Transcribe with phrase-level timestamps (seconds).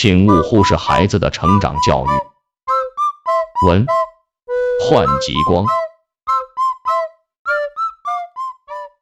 [0.00, 2.08] 请勿忽视孩子的成长教育。
[3.66, 3.84] 文：
[4.80, 5.66] 幻极光。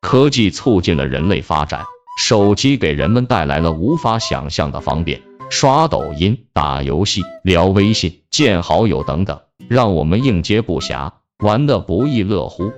[0.00, 1.84] 科技促进了人类发展，
[2.16, 5.20] 手机给人们带来了无法想象的方便，
[5.50, 12.72] 刷抖音、打游戏、聊微信、见好友等等，让我们应接不暇，玩得不亦乐乎。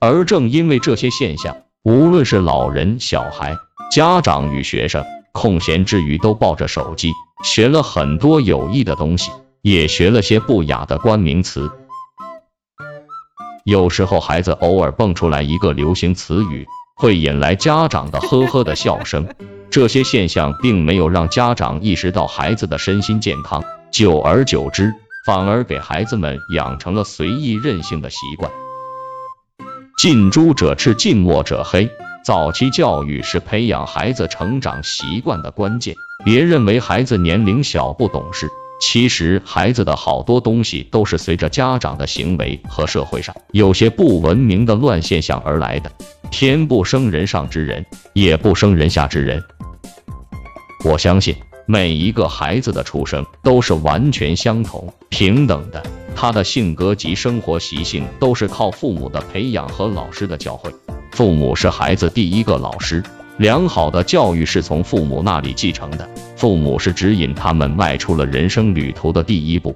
[0.00, 3.58] 而正因为这些现象，无论是老人、小孩、
[3.92, 5.04] 家长与学生，
[5.34, 7.12] 空闲之余都抱着手机，
[7.44, 11.70] 学了很多有益的东西，也学了些不雅的关名词。
[13.64, 16.66] 有时候孩子偶尔蹦出来一个流行词语，
[16.96, 19.26] 会引来家长的呵呵的笑声。
[19.70, 24.94] 这些现象并没有让家长意识到孩子的身心健康，久而久之，
[25.26, 28.52] 反而给孩子们养成了随意任性的习惯。
[29.98, 31.90] 近朱者赤，近墨者黑。
[32.24, 35.94] 早期教育是培养孩子成长习惯的关键。
[36.24, 38.48] 别认为孩子年龄小不懂事。
[38.80, 45.92] 其实，孩子的好多东西都是随着家长的行为和社会上有些不文明的乱现象而来的。
[46.30, 49.42] 天不生人上之人，也不生人下之人。
[50.84, 55.82] 我相信每一个孩子的出生都是完全相同、平等的，
[56.14, 60.70] 他的性格及生活习性都是靠父母的培养和老师的教诲。
[61.12, 63.02] 父母是孩子第一个老师。
[63.38, 69.74] 良好的教育是从父母那里继承的，父母是指引他们迈出了人生旅途的第一步。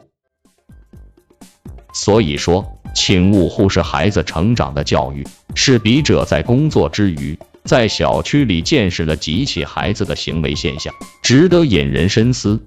[1.93, 5.27] 所以说，请勿忽视孩子成长的教育。
[5.55, 7.37] 是笔者在工作之余，
[7.69, 12.59] 在小区里见识了几起孩子的行为现象，值得引人深思。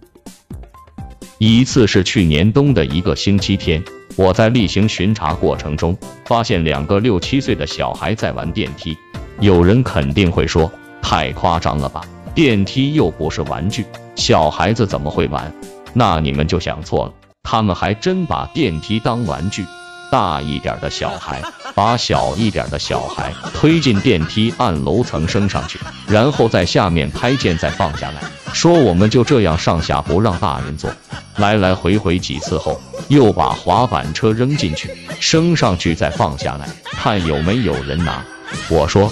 [1.39, 3.83] 一次是去年冬的一个星期天，
[4.15, 8.95] 我在例行巡查过程中，发现两个六七岁的小孩在玩电梯。
[9.39, 10.71] 有人肯定会说。
[11.01, 12.01] 太夸张了吧！
[12.35, 13.83] 电梯又不是玩具，
[14.15, 15.51] 小孩子怎么会玩？
[15.93, 19.65] 那你们就想错了，他们还真把电梯当玩具。
[20.11, 21.41] 大一点的小孩
[21.73, 28.21] 把小一点的小孩推进电梯，按楼层升上去，然后在下面拍键再放下来，
[28.53, 30.91] 说我们就这样上下不让大人坐。
[31.37, 38.23] 来来回回几次后，又把滑板车扔进去，升上去再放下来，看有没有人拿。
[38.69, 39.09] 我说。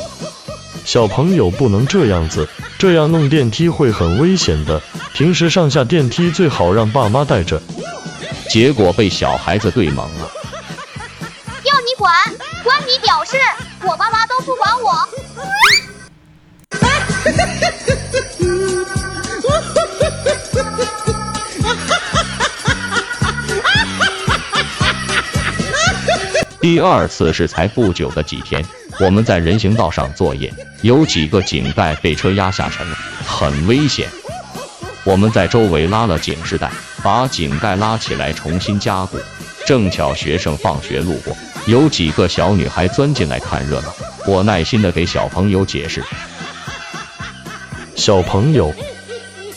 [0.85, 2.47] 小朋友不能这样子，
[2.79, 4.81] 这样弄电梯会很危险的。
[5.13, 7.61] 平时上下电梯最好让爸妈带着。
[8.49, 10.31] 结果被小孩子对懵了。
[12.09, 12.17] 管，
[12.63, 13.37] 关你屌事！
[13.83, 15.07] 我爸妈都不管我。
[26.59, 28.65] 第二次是才不久的几天。
[28.99, 34.09] 我们在人行道上作业，有几个井盖被车压下沉了，很危险。
[35.03, 36.71] 我们在周围拉了警示带，
[37.03, 39.19] 把井盖拉起来重新加固。
[39.65, 41.37] 正巧学生放学路过，
[41.69, 43.93] 有几个小女孩钻进来看热闹。
[44.25, 46.03] 我耐心的给小朋友解释：
[47.95, 48.73] 小朋友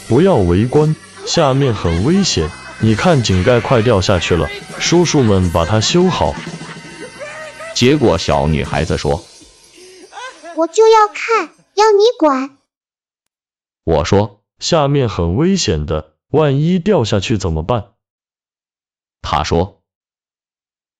[0.08, 2.50] 不要围观，下面很危险。
[2.80, 4.46] 你看井盖快掉下去了，
[4.78, 6.34] 叔叔们把它修好。
[7.74, 9.24] 结果小女孩子说。
[10.54, 12.58] 我就要看，要你管。
[13.84, 17.92] 我说下面很危险的，万一掉下去怎么办？
[19.22, 19.81] 他说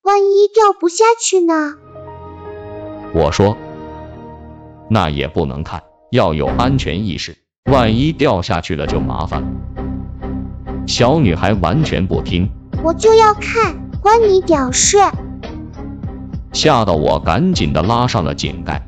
[0.04, 1.74] 万一掉不下去呢？
[3.14, 3.56] 我说
[4.90, 5.80] 那也不能看，
[6.10, 7.36] 要有安全意识，
[7.70, 9.48] 万一掉下去了就麻烦了。
[10.88, 12.50] 小女孩完全不听，
[12.82, 14.98] 我就要看，关你屌事！
[16.52, 18.82] 吓得我赶紧的拉上了井盖。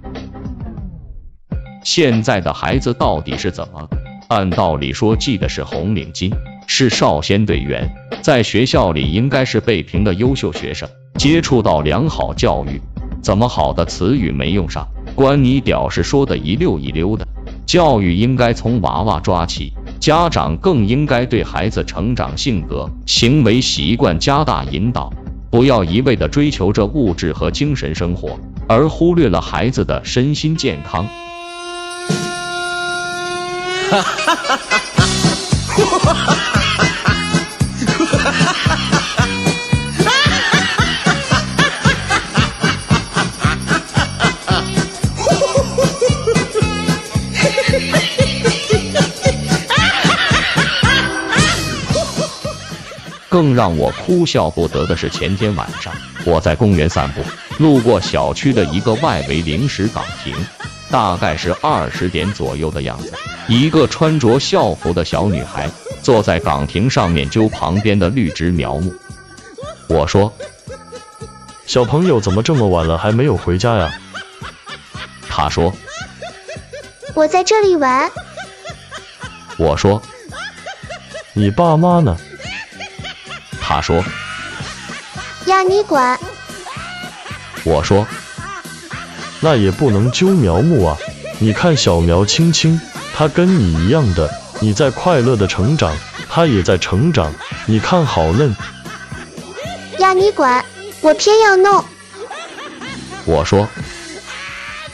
[1.85, 3.89] 现在的孩子到底是怎么？
[4.27, 6.33] 按道理说系的是红领巾，
[6.67, 12.81] 是少先队员，在学校里应该是被评的优秀学生，接触到良好教育，
[13.23, 14.87] 怎么好的词语没用上？
[15.15, 17.27] 关你屌事，说的一溜一溜的。
[17.67, 25.13] 教育应该从娃娃抓起，家长更应该对孩子成长性格、行为习惯加大引导，
[25.51, 28.39] 不要一味的追求着物质和精神生活，
[28.69, 31.07] 而忽略了孩子的身心健康。
[33.91, 34.85] 哈哈哈哈哈！
[53.35, 55.93] 更让我哭笑不得的是，前天晚上
[56.25, 57.21] 我在公园散步，
[57.59, 60.33] 路过小区的一个外围临时岗亭，
[60.89, 63.13] 大概是二十点左右的样子。
[63.49, 65.69] 一个穿着校服的小女孩
[66.01, 68.95] 坐在岗亭上面揪旁边的绿植苗木。
[69.89, 70.33] 我说
[71.67, 73.99] ：“小朋友怎么这么晚了还没有回家呀？”
[75.29, 75.75] 她说
[77.15, 78.09] ：“我在这里玩。”
[79.59, 80.01] 我说
[81.35, 82.17] ：“你爸妈呢？”
[83.67, 84.05] 她说
[85.47, 86.21] ：“要，你管。”
[87.65, 88.07] 我说
[89.41, 90.99] ：“那也不能揪苗木啊！
[91.39, 92.79] 你看小苗青青。”
[93.17, 94.29] 它跟你一样的，
[94.59, 95.97] 你在快乐的成长，
[96.29, 97.33] 它也在成长。
[97.65, 98.55] 你看好嫩
[100.01, 100.65] 要，你管，
[101.01, 101.85] 我偏要弄。
[103.25, 103.69] 我说，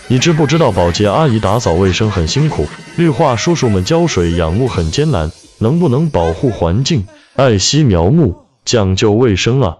[0.06, 7.06] 你知不知道保洁阿姨打扫卫生很辛苦，绿化叔叔们浇水养木很艰难，能不能保护环境，
[7.36, 9.78] 爱惜苗木，讲究卫生啊？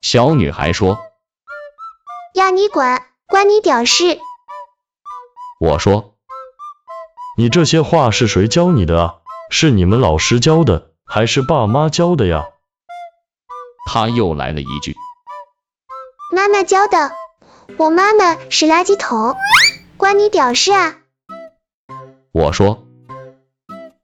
[0.00, 0.96] 小女孩说，
[2.32, 4.20] 要，你管，关你屌事。
[5.58, 6.14] 我说。
[7.36, 9.16] 你这些话是谁教你的啊？
[9.50, 12.44] 是你们老师教的，还是爸妈教的呀？
[13.90, 14.94] 他又来了一句
[16.32, 17.10] ：“妈妈教的。”
[17.76, 19.34] 我妈妈是垃圾桶，
[19.96, 20.98] 关你屌事啊！
[22.30, 22.86] 我说：“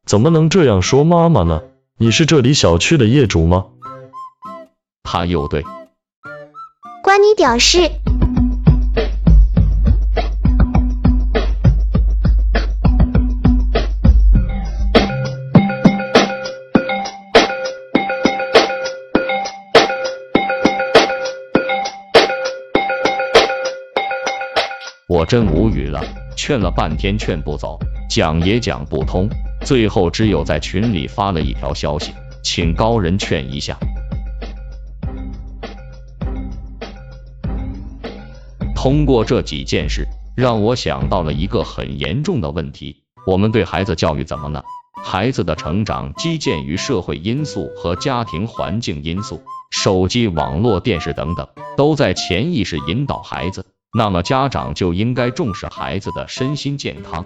[0.05, 1.63] 怎么能这样说妈妈呢？
[1.97, 3.67] 你是这里小区的业主吗？”
[5.05, 5.63] 他又对
[7.05, 7.89] ：“关你屌事。”
[25.07, 26.03] 我真无语了，
[26.37, 27.79] 劝了半天劝不走，
[28.11, 29.31] 讲也讲不通，
[29.65, 32.13] 最后只有在群里发了一条消息，
[32.43, 33.79] 请高人劝一下。
[38.77, 40.07] 通过这几件事，
[40.37, 44.63] 让我想到了一个很严重的问题：我们对孩子教育怎么呢？
[45.03, 53.65] 孩子的成长基建于社会因素和家庭环境因素，手机、网络、电视等等，都在潜意识引导孩子。
[53.97, 57.25] 那么家长就应该重视孩子的身心健康，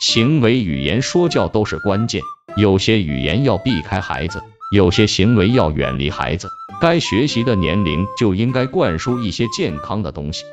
[0.00, 2.22] 行为语言说教都是关键。
[2.56, 6.48] 有些语言要避开孩子，有些行为要远离孩子。
[6.80, 10.44] 该学习的年龄就应该灌输一些健康的东西。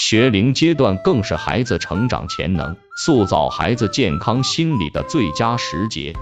[0.00, 6.14] 学龄阶段更是孩子成长潜能、塑造孩子健康心理的最佳时节。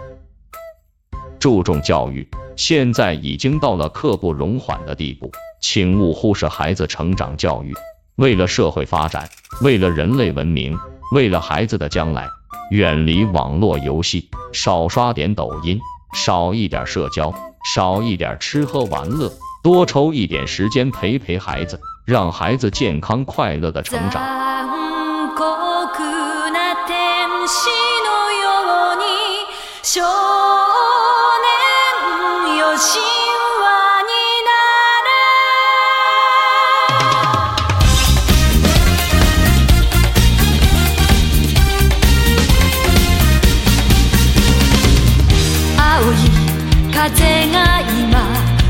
[1.38, 5.32] 注重教育，现在已经到了刻不容缓的地步。
[5.62, 7.74] 请勿忽视孩子成长教育。
[8.16, 9.28] 为了社会发展，
[9.62, 10.78] 为了人类文明，
[11.10, 12.28] 为了孩子的将来，
[12.70, 15.80] 远离网络游戏，少刷点抖音，
[16.14, 17.34] 少一点社交，
[17.74, 19.32] 少一点吃喝玩乐，
[19.64, 24.39] 多抽一点时间陪陪孩子，让孩子健康快乐的成长。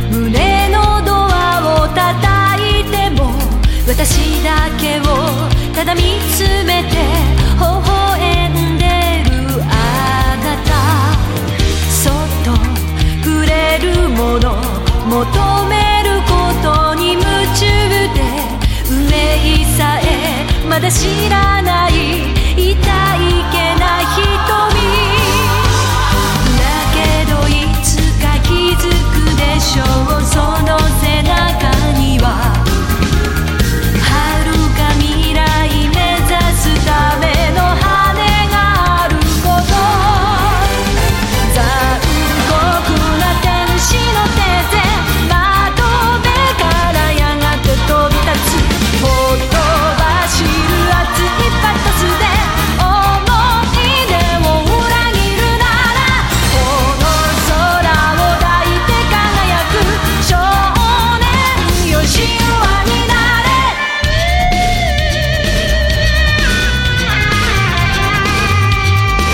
[0.09, 3.32] 胸のドアをたたいても
[3.88, 5.03] 私だけを
[5.75, 6.03] ただ見
[6.37, 6.94] つめて
[7.59, 8.85] 微笑んで
[9.28, 9.35] る
[9.66, 10.71] あなた
[11.90, 12.14] そっ
[12.45, 12.54] と
[13.25, 14.62] 触れるもの
[15.09, 15.19] 求
[15.66, 17.25] めることに夢
[17.59, 17.66] 中
[18.14, 18.23] で
[18.93, 22.75] 運命さえまだ知らない痛い
[23.50, 24.79] けな瞳